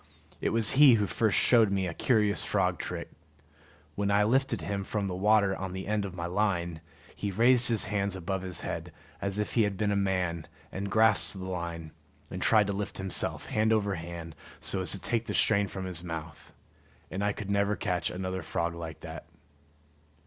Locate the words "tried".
12.41-12.65